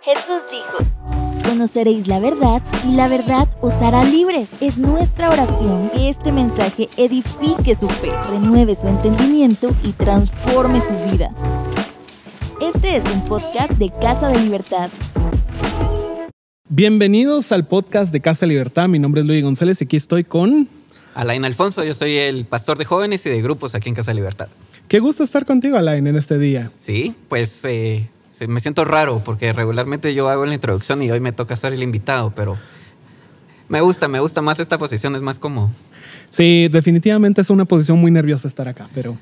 [0.00, 0.78] Jesús dijo,
[1.44, 4.50] conoceréis la verdad y la verdad os hará libres.
[4.60, 10.94] Es nuestra oración que este mensaje edifique su fe, renueve su entendimiento y transforme su
[11.10, 11.34] vida.
[12.60, 14.88] Este es un podcast de Casa de Libertad.
[16.68, 18.88] Bienvenidos al podcast de Casa de Libertad.
[18.88, 20.68] Mi nombre es Luis González y aquí estoy con...
[21.14, 24.16] Alain Alfonso, yo soy el pastor de jóvenes y de grupos aquí en Casa de
[24.16, 24.46] Libertad.
[24.86, 26.70] Qué gusto estar contigo, Alain, en este día.
[26.76, 28.08] Sí, pues eh,
[28.46, 31.82] me siento raro porque regularmente yo hago la introducción y hoy me toca ser el
[31.82, 32.56] invitado, pero
[33.68, 35.72] me gusta, me gusta más esta posición, es más como...
[36.28, 39.16] Sí, definitivamente es una posición muy nerviosa estar acá, pero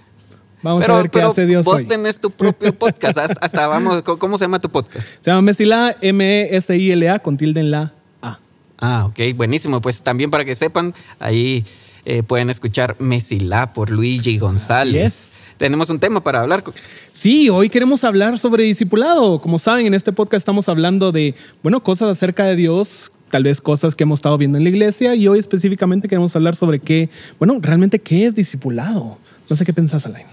[0.63, 1.85] vamos a ver qué hace Dios vos hoy.
[1.85, 5.09] tenés tu propio podcast, hasta vamos, ¿cómo se llama tu podcast?
[5.21, 8.39] Se llama Mesila, M-E-S-I-L-A, con tilde en la A.
[8.79, 9.81] Ah, ok, buenísimo.
[9.81, 11.65] Pues también para que sepan, ahí
[12.09, 15.43] eh, pueden escuchar Mesilá por Luigi González.
[15.57, 16.63] Tenemos un tema para hablar.
[17.11, 19.41] Sí, hoy queremos hablar sobre discipulado.
[19.41, 21.35] Como saben, en este podcast estamos hablando de,
[21.65, 25.17] bueno, cosas acerca de Dios, tal vez cosas que hemos estado viendo en la iglesia
[25.17, 29.19] y hoy específicamente queremos hablar sobre qué, bueno, realmente qué es discipulado.
[29.51, 30.27] No sé qué pensás, Alain.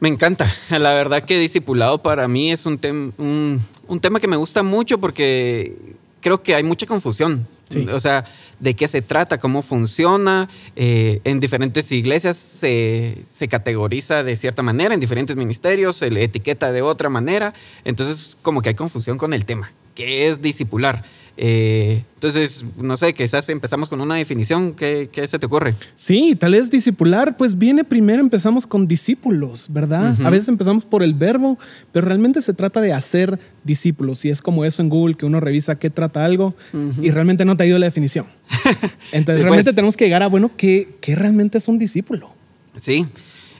[0.00, 0.52] Me encanta.
[0.70, 2.80] La verdad que discipulado para mí es un,
[3.18, 5.76] un, un tema que me gusta mucho porque
[6.20, 7.46] creo que hay mucha confusión.
[7.92, 8.24] O sea,
[8.58, 10.48] de qué se trata, cómo funciona.
[10.76, 16.24] Eh, en diferentes iglesias se, se, categoriza de cierta manera, en diferentes ministerios se le
[16.24, 17.54] etiqueta de otra manera.
[17.84, 19.72] Entonces, como que hay confusión con el tema.
[19.94, 21.04] ¿Qué es discipular?
[21.42, 24.74] Eh, entonces, no sé, quizás empezamos con una definición.
[24.74, 25.74] ¿Qué, ¿Qué, se te ocurre?
[25.94, 30.14] Sí, tal vez discipular, pues viene primero, empezamos con discípulos, ¿verdad?
[30.22, 31.58] A veces empezamos por el verbo,
[31.92, 34.22] pero realmente se trata de hacer discípulos.
[34.26, 36.54] Y es como eso en Google, que uno revisa qué trata algo
[37.00, 38.26] y realmente no te ha ido la definición.
[39.10, 39.76] Entonces, realmente pues.
[39.76, 42.34] tenemos que llegar a, bueno, ¿qué, qué realmente es un discípulo?
[42.78, 43.06] Sí,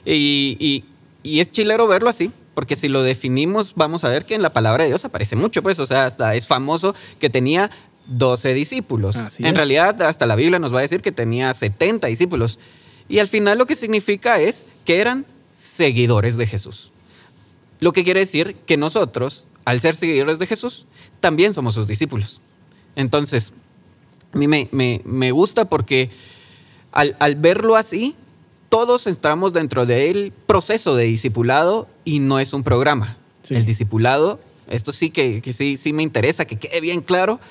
[0.05, 0.85] y, y,
[1.23, 4.53] y es chilero verlo así porque si lo definimos, vamos a ver que en la
[4.53, 7.71] palabra de Dios aparece mucho, pues, o sea, hasta es famoso que tenía
[8.05, 9.15] 12 discípulos.
[9.39, 12.59] en realidad, hasta la Biblia nos va a decir que tenía 70 discípulos.
[13.09, 16.91] Y al final lo que significa es que eran seguidores de Jesús.
[17.79, 20.85] Lo que quiere decir que nosotros, al ser seguidores de Jesús,
[21.19, 22.43] también somos sus discípulos.
[22.95, 23.53] Entonces,
[24.33, 26.11] a mí me, me, gusta porque
[26.91, 28.15] al, al verlo así,
[28.71, 33.17] todos entramos dentro del proceso de discipulado y no es un programa.
[33.49, 34.39] El discipulado,
[34.69, 37.41] esto sí que, sí, sí me interesa, que quede bien claro,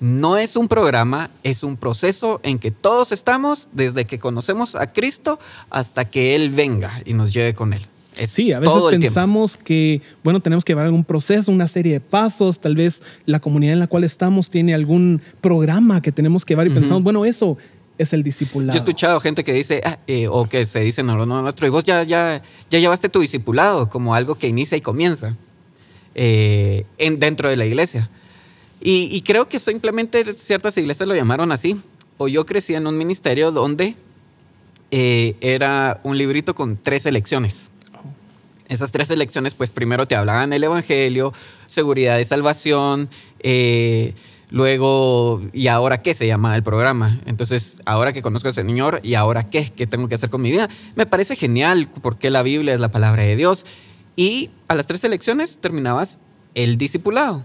[0.00, 4.92] no es un programa, es un proceso en que todos estamos desde que conocemos a
[4.92, 5.38] Cristo
[5.70, 7.80] hasta que Él venga y nos lleve con Él.
[8.26, 12.60] sí, a veces pensamos que, bueno, tenemos que llevar algún proceso, una serie de pasos,
[12.60, 16.66] tal vez la comunidad en la cual estamos tiene algún programa que tenemos que llevar
[16.66, 17.56] y pensamos, bueno, eso
[17.98, 18.72] es el discipulado.
[18.72, 21.54] Yo he escuchado gente que dice, ah, eh, o que se dice, no, no, no,
[21.60, 25.34] y vos ya, ya, ya llevaste tu discipulado como algo que inicia y comienza
[26.14, 28.08] eh, en, dentro de la iglesia.
[28.80, 31.80] Y, creo que simplemente ciertas iglesias lo llamaron así.
[32.18, 33.96] O yo crecí en un ministerio donde
[34.90, 37.70] eh, era un librito con tres elecciones.
[38.68, 41.32] Esas tres elecciones, pues primero te hablaban del Evangelio,
[41.66, 43.08] seguridad de salvación,
[43.40, 44.14] eh,
[44.50, 47.20] Luego, ¿y ahora qué se llama el programa?
[47.26, 49.72] Entonces, ahora que conozco a ese Señor, ¿y ahora qué?
[49.72, 50.68] ¿Qué tengo que hacer con mi vida?
[50.94, 53.66] Me parece genial porque la Biblia es la palabra de Dios.
[54.14, 56.20] Y a las tres elecciones terminabas
[56.54, 57.44] el discipulado.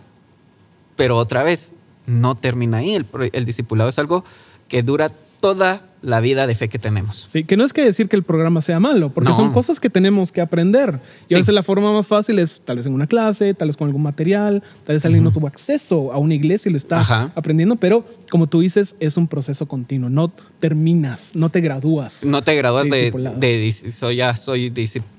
[0.95, 1.73] Pero otra vez,
[2.05, 2.95] no termina ahí.
[2.95, 4.23] El, el discipulado es algo
[4.67, 7.25] que dura toda la vida de fe que tenemos.
[7.27, 9.89] Sí, que no es que decir que el programa sea malo, porque son cosas que
[9.89, 10.99] tenemos que aprender.
[11.29, 13.77] Y a veces la forma más fácil es tal vez en una clase, tal vez
[13.77, 17.31] con algún material, tal vez alguien no tuvo acceso a una iglesia y lo está
[17.35, 20.09] aprendiendo, pero como tú dices, es un proceso continuo.
[20.09, 22.25] No terminas, no te gradúas.
[22.25, 25.11] No te gradúas de, de, soy ya soy discípulo.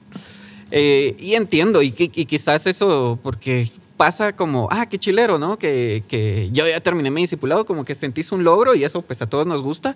[0.73, 5.59] Eh, y entiendo, y, y, quizás eso, porque pasa como, ah, qué chilero, ¿no?
[5.59, 9.21] Que, que yo ya terminé mi discipulado, como que sentís un logro y eso pues
[9.21, 9.95] a todos nos gusta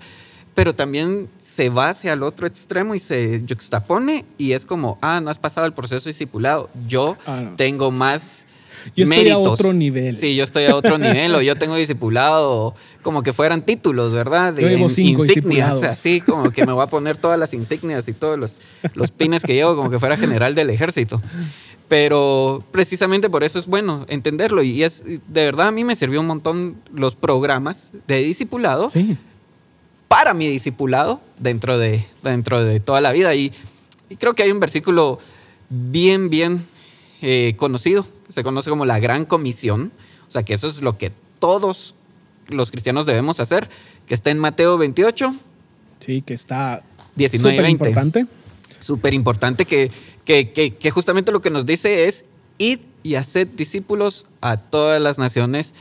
[0.56, 5.20] pero también se va hacia el otro extremo y se juxtapone y es como, ah,
[5.20, 8.46] no has pasado el proceso discipulado, yo ah, tengo más
[8.94, 10.16] yo estoy a otro nivel.
[10.16, 14.54] Sí, yo estoy a otro nivel o yo tengo discipulado como que fueran títulos, ¿verdad?
[14.54, 18.14] De yo cinco insignias, así como que me voy a poner todas las insignias y
[18.14, 18.58] todos los,
[18.94, 21.20] los pines que llevo como que fuera general del ejército.
[21.88, 26.20] Pero precisamente por eso es bueno entenderlo y es de verdad a mí me sirvió
[26.20, 28.88] un montón los programas de discipulado.
[28.88, 29.18] Sí
[30.08, 33.34] para mi discipulado dentro de, dentro de toda la vida.
[33.34, 33.52] Y,
[34.18, 35.18] creo que hay un versículo
[35.68, 36.64] bien, bien
[37.22, 39.92] eh, conocido, se conoce como la gran comisión,
[40.28, 41.94] o sea que eso es lo que todos
[42.48, 43.68] los cristianos debemos hacer,
[44.06, 45.34] que está en Mateo 28.
[45.98, 46.84] Sí, que está
[47.16, 48.26] 19 súper importante.
[48.78, 49.90] Súper importante que,
[50.24, 52.26] que, que, que justamente lo que nos dice es
[52.58, 55.74] id y haced discípulos a todas las naciones,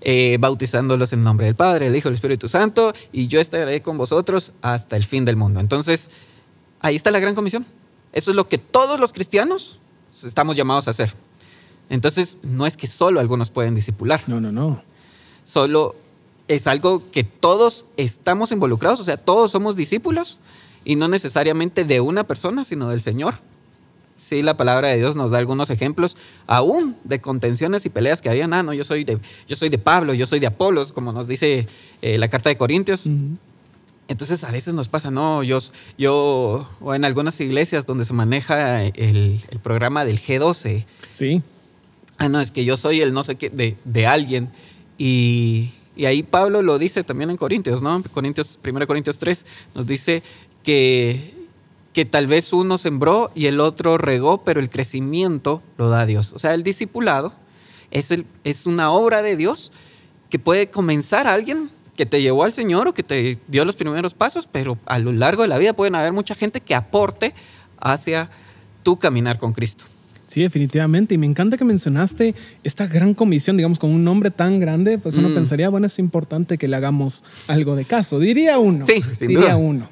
[0.00, 3.82] eh, bautizándolos en nombre del Padre, el Hijo y el Espíritu Santo, y yo estaré
[3.82, 5.60] con vosotros hasta el fin del mundo.
[5.60, 6.10] Entonces,
[6.80, 7.66] ahí está la gran comisión.
[8.12, 9.78] Eso es lo que todos los cristianos
[10.24, 11.12] estamos llamados a hacer.
[11.88, 14.22] Entonces, no es que solo algunos pueden discipular.
[14.26, 14.82] No, no, no.
[15.42, 15.94] Solo
[16.48, 20.38] es algo que todos estamos involucrados, o sea, todos somos discípulos
[20.84, 23.34] y no necesariamente de una persona, sino del Señor.
[24.16, 26.16] Sí, la palabra de Dios nos da algunos ejemplos,
[26.46, 28.52] aún de contenciones y peleas que habían.
[28.54, 31.28] Ah, no, yo soy de, yo soy de Pablo, yo soy de Apolos, como nos
[31.28, 31.68] dice
[32.02, 33.06] eh, la carta de Corintios.
[34.08, 35.58] Entonces a veces nos pasa, no, yo,
[35.98, 40.86] yo, o en algunas iglesias donde se maneja el, el programa del G12.
[41.12, 41.42] Sí
[42.18, 44.50] ah, no, es que yo soy el no sé qué de, alguien.
[44.98, 48.02] Y, ahí Pablo lo dice también en Corintios, ¿no?
[48.12, 50.22] Corintios, 1 Corintios 3 nos dice
[50.62, 51.34] que,
[51.96, 56.34] que tal vez uno sembró y el otro regó, pero el crecimiento lo da Dios.
[56.34, 57.32] O sea, el discipulado
[57.90, 59.72] es, el, es una obra de Dios
[60.28, 63.76] que puede comenzar a alguien que te llevó al Señor o que te dio los
[63.76, 67.32] primeros pasos, pero a lo largo de la vida pueden haber mucha gente que aporte
[67.80, 68.28] hacia
[68.82, 69.86] tu caminar con Cristo.
[70.26, 71.14] Sí, definitivamente.
[71.14, 75.14] Y me encanta que mencionaste esta gran comisión, digamos, con un nombre tan grande, pues
[75.14, 75.34] uno mm.
[75.34, 78.18] pensaría, bueno, es importante que le hagamos algo de caso.
[78.18, 78.84] Diría uno.
[78.84, 79.88] Sí, sin diría uno.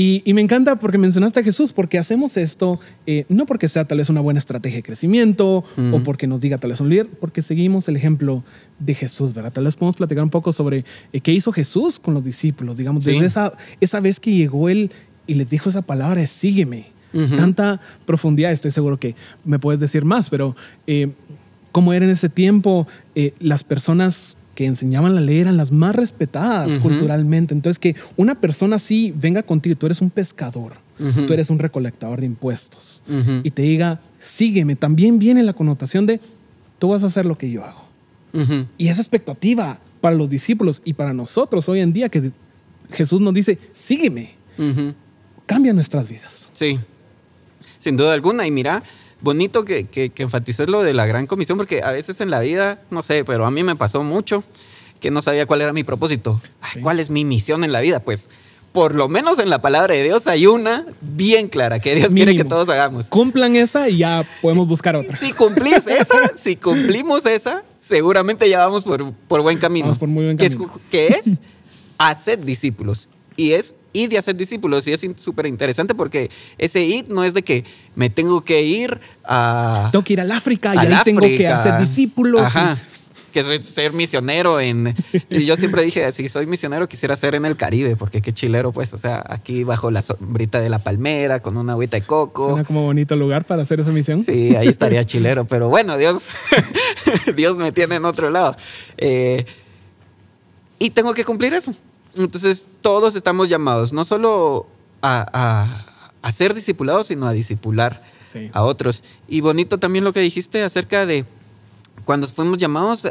[0.00, 3.98] Y, me encanta porque mencionaste a Jesús, porque hacemos esto eh, no porque sea tal
[3.98, 7.42] vez una buena estrategia de crecimiento o porque nos diga tal vez un líder, porque
[7.42, 8.44] seguimos el ejemplo
[8.78, 9.52] de Jesús, ¿verdad?
[9.52, 13.02] Tal vez podemos platicar un poco sobre eh, qué hizo Jesús con los discípulos, digamos,
[13.02, 14.92] desde esa, esa vez que llegó él
[15.26, 16.86] y les dijo esa palabra, sígueme
[17.36, 18.52] tanta profundidad.
[18.52, 20.54] Estoy seguro que me puedes decir más, pero
[20.86, 21.10] eh,
[21.72, 22.86] cómo era en ese tiempo
[23.16, 27.54] eh, las personas que enseñaban la ley eran las más respetadas culturalmente.
[27.54, 32.18] Entonces, que una persona así venga contigo, tú eres un pescador, tú eres un recolectador
[32.18, 33.04] de impuestos,
[33.44, 36.18] y te diga, sígueme, también viene la connotación de,
[36.80, 37.84] tú vas a hacer lo que yo hago.
[38.76, 42.32] Y esa expectativa para los discípulos y para nosotros hoy en día, que
[42.90, 44.32] Jesús nos dice, sígueme,
[45.46, 46.50] cambia nuestras vidas.
[46.52, 46.80] Sí
[47.78, 48.46] sin duda alguna.
[48.46, 48.82] Y mira,
[49.20, 52.80] bonito que, que, enfatices lo de la gran comisión, porque a veces en la vida,
[52.90, 54.44] no sé, pero a mí me pasó mucho
[55.00, 56.40] que no sabía cuál era mi propósito.
[56.82, 58.00] ¿Cuál es mi misión en la vida?
[58.00, 58.30] Pues
[58.72, 62.36] por lo menos en la palabra de Dios hay una bien clara que Dios quiere
[62.36, 63.08] que todos hagamos.
[63.08, 65.16] Cumplan esa y ya podemos buscar otra.
[65.16, 69.86] Si cumplís esa, si cumplimos esa, seguramente ya vamos por, por buen camino.
[69.86, 70.70] Vamos por muy buen camino.
[70.90, 71.40] Que es, que es
[71.96, 74.86] hacer discípulos y es ir y hacer discípulos.
[74.88, 77.64] Y es súper interesante porque ese ir no es de que
[77.94, 79.88] me tengo que ir a.
[79.92, 82.42] Tengo que ir al África y ahí tengo que hacer discípulos.
[82.42, 82.76] Ajá.
[83.32, 84.92] Que soy, ser misionero en.
[85.30, 88.72] Y yo siempre dije, si soy misionero, quisiera ser en el Caribe, porque qué chilero,
[88.72, 88.92] pues.
[88.92, 92.46] O sea, aquí bajo la sombrita de la palmera, con una agüita de coco.
[92.46, 94.24] Suena como bonito lugar para hacer esa misión.
[94.24, 95.44] Sí, ahí estaría chilero.
[95.44, 96.28] Pero bueno, Dios,
[97.36, 98.56] Dios me tiene en otro lado.
[98.96, 99.44] Eh,
[100.80, 101.72] y tengo que cumplir eso.
[102.18, 104.66] Entonces, todos estamos llamados no solo
[105.02, 105.84] a,
[106.32, 108.02] ser discipulados, sino a discipular
[108.52, 109.02] a otros.
[109.28, 111.24] Y bonito también lo que dijiste acerca de
[112.04, 113.06] cuando fuimos llamados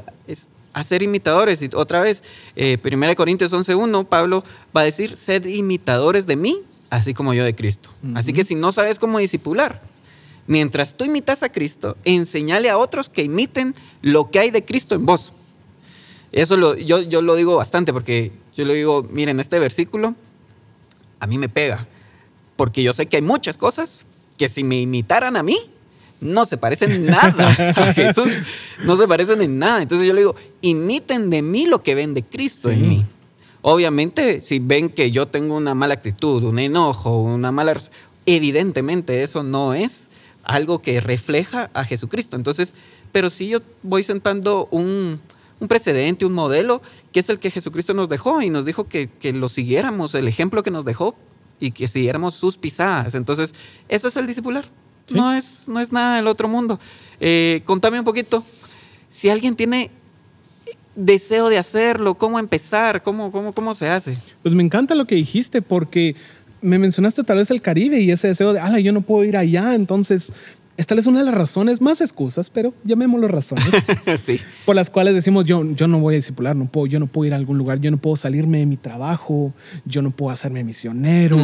[0.74, 1.62] a ser imitadores.
[1.62, 2.24] Y otra vez,
[2.56, 4.44] eh, 1 Corintios 11.1, Pablo
[4.76, 7.90] va a decir, sed imitadores de mí, así como yo de Cristo.
[8.14, 9.82] Así que si no sabes cómo discipular,
[10.46, 14.96] mientras tú imitas a Cristo, enseñale a otros que imiten lo que hay de Cristo
[14.96, 15.34] en vos.
[16.32, 20.16] Eso lo, yo, yo lo digo bastante porque yo le digo, miren, este versículo
[21.20, 21.88] a mí me pega,
[22.56, 24.06] porque yo sé que hay muchas cosas
[24.38, 25.58] que si me imitaran a mí,
[26.20, 28.32] no se parecen en nada a Jesús,
[28.84, 29.82] no se parecen en nada.
[29.82, 33.06] Entonces yo le digo, imiten de mí lo que ven de Cristo en mí.
[33.62, 37.80] Obviamente, si ven que yo tengo una mala actitud, un enojo, una mala...
[38.26, 40.10] Evidentemente eso no es
[40.44, 42.36] algo que refleja a Jesucristo.
[42.36, 42.74] Entonces,
[43.12, 45.22] pero si yo voy sentando un,
[45.60, 49.10] un precedente, un modelo, que es el que Jesucristo nos dejó y nos dijo que,
[49.34, 51.16] lo siguiéramos, el ejemplo que nos dejó
[51.60, 53.16] y que siguiéramos sus pisadas.
[53.16, 53.56] Entonces,
[53.90, 54.66] eso es el discipular.
[55.10, 56.80] No, es, no es nada del otro mundo.
[57.20, 58.44] Eh, contame un poquito,
[59.10, 59.90] si alguien tiene
[60.96, 64.18] deseo de hacerlo, cómo empezar, cómo, cómo, cómo se hace.
[64.42, 66.16] Pues me encanta lo que dijiste porque
[66.62, 69.38] me mencionaste tal vez el Caribe y ese deseo de, ala, yo no puedo ir
[69.38, 70.34] allá, entonces
[70.78, 73.88] esta es una de las razones, más excusas, pero llamémoslo razones,
[74.66, 77.26] por las cuales decimos yo, yo no voy a discipular, no puedo, yo no puedo
[77.26, 79.54] ir a algún lugar, yo no puedo salirme de mi trabajo,
[79.86, 81.38] yo no puedo hacerme misionero.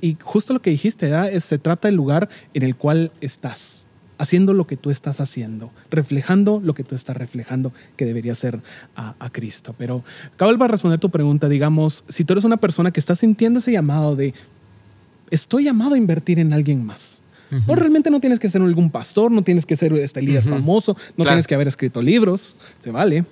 [0.00, 3.86] Y justo lo que dijiste, Es, se trata del lugar en el cual estás,
[4.18, 8.62] haciendo lo que tú estás haciendo, reflejando lo que tú estás reflejando, que debería ser
[8.94, 9.74] a, a Cristo.
[9.76, 10.04] Pero
[10.36, 13.58] cabal va a responder tu pregunta, digamos, si tú eres una persona que está sintiendo
[13.58, 14.32] ese llamado de,
[15.30, 17.24] estoy llamado a invertir en alguien más
[17.66, 20.96] O realmente no tienes que ser algún pastor, no tienes que ser este líder famoso,
[21.16, 23.24] no tienes que haber escrito libros, se vale.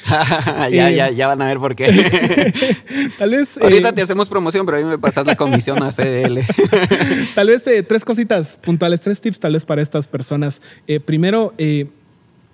[0.70, 1.86] ya, ya, ya van a ver por qué.
[3.18, 3.58] tal vez.
[3.58, 6.40] Ahorita te hacemos promoción, pero a mí me pasas la comisión a CDL.
[7.34, 10.62] tal vez tres cositas puntuales, tres tips tal vez para estas personas.
[11.04, 11.54] primero,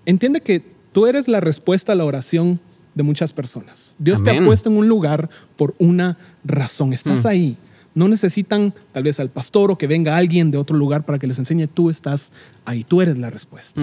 [0.05, 2.61] entiende que tú eres la respuesta a la oración
[2.95, 3.95] de muchas personas.
[3.99, 6.93] Dios te ha puesto en un lugar por una razón.
[6.93, 7.29] Estás mm.
[7.29, 7.57] ahí.
[7.97, 11.27] No necesitan tal vez al pastor o que venga alguien de otro lugar para que
[11.27, 11.67] les enseñe.
[11.67, 12.31] Tú estás
[12.67, 13.81] ahí, tú eres la respuesta.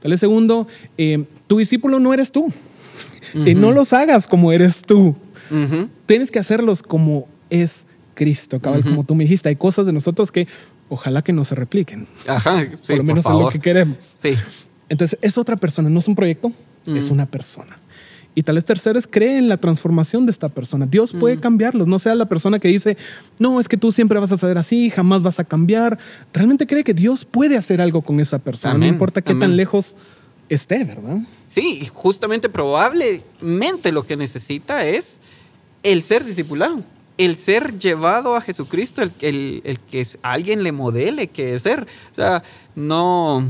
[0.00, 2.50] Tal vez segundo, eh, tu discípulo no eres tú.
[3.34, 5.16] y no los hagas como eres tú.
[6.06, 9.48] Tienes que hacerlos como es Cristo, cabal, como tú me dijiste.
[9.48, 10.46] Hay cosas de nosotros que
[10.88, 12.06] ojalá que no se repliquen.
[12.26, 13.96] Ajá, por lo menos es lo que queremos.
[14.22, 14.34] Sí.
[14.88, 16.52] Entonces, es otra persona, no es un proyecto,
[16.86, 17.78] es una persona.
[18.34, 20.86] Y tal vez tercero es cree en la transformación de esta persona.
[20.86, 21.40] Dios puede mm.
[21.40, 21.86] cambiarlos.
[21.88, 22.96] No sea la persona que dice,
[23.38, 25.98] no, es que tú siempre vas a ser así, jamás vas a cambiar.
[26.32, 28.78] Realmente cree que Dios puede hacer algo con esa persona.
[28.78, 29.96] No importa qué tan lejos
[30.48, 31.18] esté, ¿verdad?
[31.48, 35.20] Sí, justamente probablemente lo que necesita es
[35.82, 36.84] el ser discipulado,
[37.16, 41.86] el ser llevado a Jesucristo, el, el, el que alguien le modele que ser.
[42.12, 42.42] O sea,
[42.76, 43.48] no,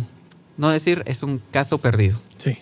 [0.57, 2.19] no decir es un caso perdido.
[2.39, 2.59] Sí.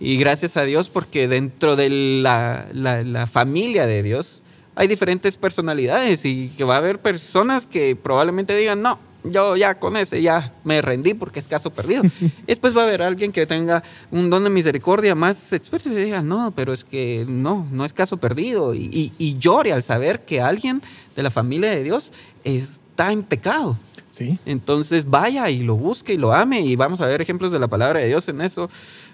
[0.00, 4.42] Y gracias a Dios porque dentro de la, familia de Dios
[4.74, 9.78] hay diferentes personalidades y que va a haber personas que probablemente digan, no, yo ya
[9.78, 12.02] con ese ya me rendí porque es caso perdido.
[12.46, 16.22] Después va a haber alguien que tenga un don de misericordia más experto y diga,
[16.22, 18.74] no, pero es que no, no es caso perdido.
[18.74, 20.80] Y, y, llore al saber que alguien
[21.14, 22.10] de la familia de Dios
[22.42, 23.78] está en pecado.
[24.10, 24.38] Sí.
[24.44, 27.68] Entonces vaya y lo busque y lo ame y vamos a ver ejemplos de la
[27.68, 28.68] palabra de Dios en eso.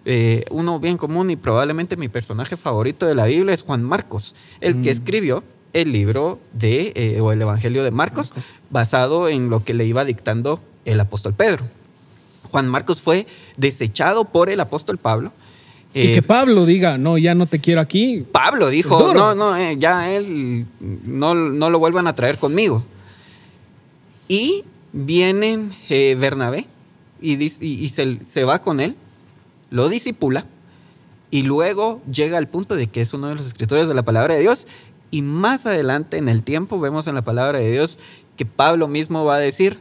[0.06, 4.34] Eh, uno bien común y probablemente mi personaje favorito de la Biblia es Juan Marcos,
[4.60, 4.92] el que mm.
[4.92, 8.32] escribió el libro de, eh, o el Evangelio de Marcos,
[8.70, 11.64] basado en lo que le iba dictando el apóstol Pedro.
[12.50, 13.26] Juan Marcos fue
[13.58, 15.32] desechado por el apóstol Pablo.
[15.92, 18.24] y que eh, Pablo diga, no, ya no te quiero aquí.
[18.32, 22.82] Pablo dijo, no, no, ya él, no, no, lo vuelvan a traer conmigo.
[24.28, 24.64] Y
[24.96, 26.66] vienen Bernabé
[27.20, 28.96] y, y, se, se, va con él
[29.70, 30.46] lo disipula
[31.30, 34.34] y luego llega al punto de que es uno de los escritores de la palabra
[34.34, 34.66] de Dios.
[35.10, 37.98] Y más adelante en el tiempo vemos en la palabra de Dios
[38.36, 39.78] que Pablo mismo va a decir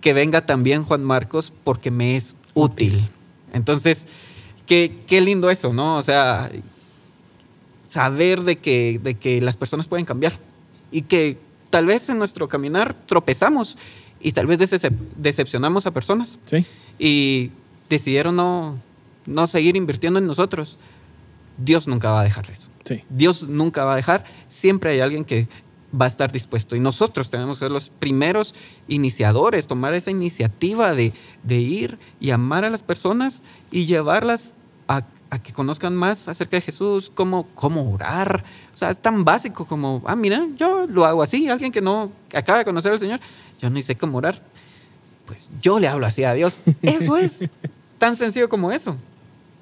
[0.00, 3.02] que venga también Juan Marcos porque me es útil.
[3.52, 4.08] Entonces,
[4.66, 5.96] qué, qué lindo eso, ¿no?
[5.96, 6.50] O sea,
[7.88, 10.34] saber de que, de que las personas pueden cambiar
[10.90, 11.38] y que
[11.70, 13.76] tal vez en nuestro caminar tropezamos
[14.20, 14.58] y tal vez
[15.16, 16.38] decepcionamos a personas.
[16.46, 16.66] Sí.
[16.98, 17.50] Y
[17.88, 18.78] decidieron no,
[19.26, 20.78] no seguir invirtiendo en nosotros,
[21.58, 22.68] Dios nunca va a dejar eso.
[23.10, 24.24] Dios nunca va a dejar.
[24.46, 25.48] Siempre hay alguien que
[25.98, 26.76] va a estar dispuesto.
[26.76, 28.54] Y nosotros tenemos que ser los primeros
[28.88, 31.12] iniciadores, tomar esa iniciativa de,
[31.48, 34.54] ir y amar a las personas y llevarlas
[35.30, 38.44] a, que conozcan más acerca de Jesús, cómo, cómo orar.
[38.72, 41.48] O sea, es tan básico como, ah, mira, yo lo hago así.
[41.48, 43.20] Alguien que no acaba de conocer al Señor,
[43.60, 44.42] yo no sé cómo orar.
[45.26, 46.60] Pues yo le hablo así a Dios.
[46.82, 47.48] Eso es
[47.98, 48.96] tan sencillo como eso.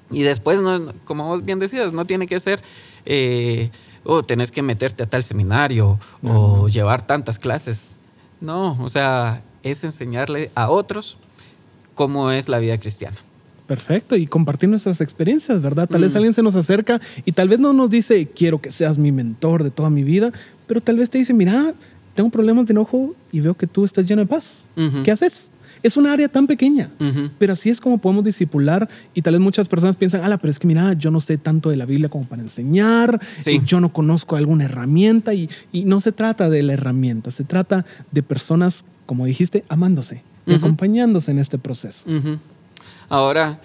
[0.09, 2.61] Y después, no, como vos bien decías, no tiene que ser,
[3.05, 3.71] eh,
[4.05, 7.89] oh, tenés que meterte a tal seminario o llevar tantas clases.
[8.39, 11.17] No, o sea, es enseñarle a otros
[11.95, 13.17] cómo es la vida cristiana.
[13.67, 15.89] Perfecto, y compartir nuestras experiencias, ¿verdad?
[15.89, 16.17] Tal vez mm.
[16.17, 19.63] alguien se nos acerca y tal vez no nos dice, quiero que seas mi mentor
[19.63, 20.31] de toda mi vida,
[20.67, 21.73] pero tal vez te dice, mira,
[22.15, 24.67] tengo problemas de enojo y veo que tú estás lleno de paz.
[25.03, 25.51] ¿Qué haces?
[25.83, 26.89] Es una área tan pequeña,
[27.37, 30.57] pero así es como podemos disipular y tal vez muchas personas piensan, ala, pero es
[30.57, 33.21] que mira, yo no sé tanto de la Biblia como para enseñar,
[33.65, 38.23] yo no conozco alguna herramienta y, no se trata de la herramienta, se trata de
[38.23, 42.05] personas, como dijiste, amándose y acompañándose en este proceso.
[43.09, 43.59] Ahora,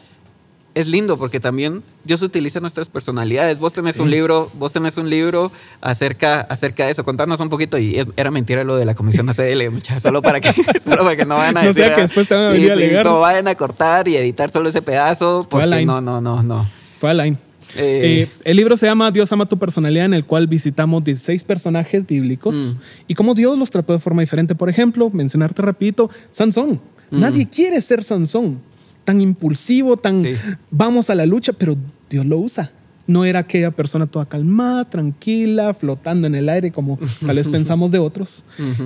[0.74, 3.58] es lindo porque también Dios utiliza nuestras personalidades.
[3.58, 7.04] Vos tenés un libro, vos tenés un libro acerca, acerca de eso.
[7.04, 10.52] Contanos un poquito y era mentira lo de la comisión ACL, muchachos, solo para que
[10.80, 13.04] solo para que no vayan a decir, no que después te van a venir a
[13.04, 16.66] no vayan a cortar y editar solo ese pedazo porque no, no, no, no.
[16.98, 17.36] Fue a line.
[17.76, 21.44] Eh, eh, el libro se llama Dios ama tu personalidad, en el cual visitamos 16
[21.44, 22.80] personajes bíblicos mm.
[23.08, 24.54] y cómo Dios los trató de forma diferente.
[24.54, 26.80] Por ejemplo, mencionarte rapidito, Sansón.
[27.10, 27.20] Mm.
[27.20, 28.60] Nadie quiere ser Sansón
[29.04, 30.24] tan impulsivo, tan
[30.70, 31.76] vamos a la lucha, pero
[32.08, 32.70] Dios lo usa.
[33.06, 37.90] No era aquella persona toda calmada, tranquila, flotando en el aire, como tal vez pensamos
[37.90, 38.44] de otros.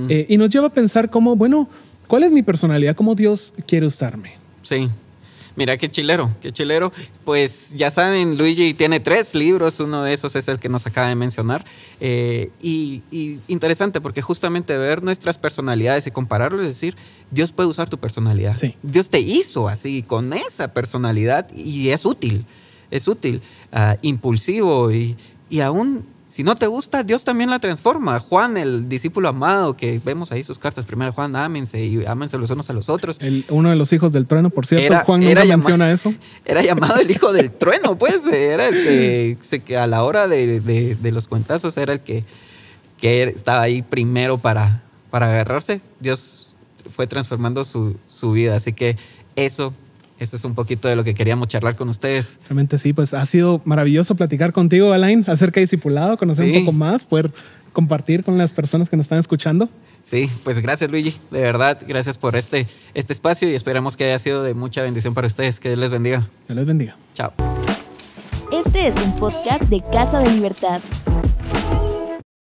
[0.08, 1.68] Eh, y nos lleva a pensar como, bueno,
[2.06, 2.96] ¿cuál es mi personalidad?
[2.96, 4.32] ¿Cómo Dios quiere usarme?
[4.62, 4.88] Sí.
[5.56, 6.92] Mira qué chilero, qué chilero.
[7.25, 11.08] Pues ya saben, Luigi tiene tres libros, uno de esos es el que nos acaba
[11.08, 11.64] de mencionar.
[12.00, 13.02] Eh, y,
[13.48, 16.94] interesante porque justamente ver nuestras personalidades y compararlos es decir,
[17.30, 18.56] Dios puede usar tu personalidad.
[18.82, 22.44] Dios te hizo así, con esa personalidad y es útil,
[22.90, 23.40] es útil,
[23.72, 25.16] ah, impulsivo y,
[25.48, 26.04] y aún
[26.37, 28.21] si no te gusta, Dios también la transforma.
[28.21, 32.50] Juan, el discípulo amado, que vemos ahí sus cartas, primero Juan, ámense y ámense los
[32.50, 33.19] unos a los otros.
[33.49, 36.12] uno de los hijos del trueno, por cierto, Juan nunca menciona eso.
[36.45, 41.26] Era llamado el hijo del trueno, pues, era el que, a la hora de, los
[41.26, 42.25] cuentazos era el que,
[42.99, 45.81] que estaba ahí primero para, para agarrarse.
[46.00, 46.55] Dios
[46.90, 48.99] fue transformando su, su vida, así que
[49.37, 49.73] eso
[50.18, 52.40] eso es un poquito de lo que queríamos charlar con ustedes.
[52.49, 56.73] Realmente sí, pues ha sido maravilloso platicar contigo, Alain, acerca de discipulado, conocer un poco
[56.73, 57.30] más, poder
[57.73, 59.68] compartir con las personas que nos están escuchando.
[60.02, 64.18] Sí, pues gracias Luigi, de verdad, gracias por este, este espacio y esperamos que haya
[64.18, 65.58] sido de mucha bendición para ustedes.
[65.58, 66.28] Que Dios les bendiga.
[66.46, 66.96] Dios les bendiga.
[67.14, 67.32] Chao.
[68.52, 70.80] Este es un podcast de Casa de Libertad.